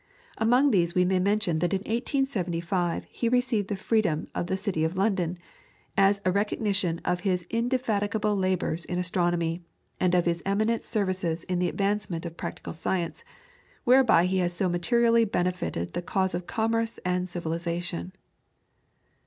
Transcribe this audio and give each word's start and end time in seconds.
Among 0.39 0.71
these 0.71 0.95
we 0.95 1.05
may 1.05 1.19
mention 1.19 1.59
that 1.59 1.75
in 1.75 1.81
1875 1.81 3.05
he 3.11 3.29
received 3.29 3.67
the 3.67 3.75
freedom 3.75 4.29
of 4.33 4.47
the 4.47 4.57
City 4.57 4.83
of 4.83 4.97
London, 4.97 5.37
"as 5.95 6.19
a 6.25 6.31
recognition 6.31 6.99
of 7.05 7.19
his 7.19 7.45
indefatigable 7.51 8.35
labours 8.35 8.83
in 8.83 8.97
astronomy, 8.97 9.61
and 9.99 10.15
of 10.15 10.25
his 10.25 10.41
eminent 10.43 10.83
services 10.83 11.43
in 11.43 11.59
the 11.59 11.69
advancement 11.69 12.25
of 12.25 12.35
practical 12.35 12.73
science, 12.73 13.23
whereby 13.83 14.25
he 14.25 14.39
has 14.39 14.53
so 14.53 14.67
materially 14.67 15.23
benefited 15.23 15.93
the 15.93 16.01
cause 16.01 16.33
of 16.33 16.47
commerce 16.47 16.97
and 17.05 17.29
civilisation." 17.29 18.11